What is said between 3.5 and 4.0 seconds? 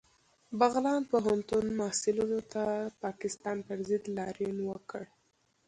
پر